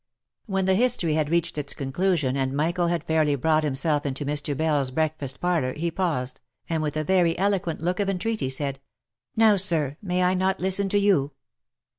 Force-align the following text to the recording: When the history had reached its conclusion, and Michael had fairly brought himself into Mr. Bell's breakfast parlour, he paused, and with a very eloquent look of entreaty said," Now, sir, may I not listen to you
When 0.47 0.65
the 0.65 0.73
history 0.73 1.13
had 1.13 1.29
reached 1.29 1.59
its 1.59 1.75
conclusion, 1.75 2.35
and 2.35 2.53
Michael 2.57 2.87
had 2.87 3.03
fairly 3.03 3.35
brought 3.35 3.63
himself 3.63 4.03
into 4.03 4.25
Mr. 4.25 4.57
Bell's 4.57 4.89
breakfast 4.89 5.39
parlour, 5.39 5.73
he 5.73 5.91
paused, 5.91 6.41
and 6.67 6.81
with 6.81 6.97
a 6.97 7.03
very 7.03 7.37
eloquent 7.37 7.81
look 7.81 7.99
of 7.99 8.09
entreaty 8.09 8.49
said," 8.49 8.79
Now, 9.35 9.57
sir, 9.57 9.97
may 10.01 10.23
I 10.23 10.33
not 10.33 10.59
listen 10.59 10.89
to 10.89 10.97
you 10.97 11.33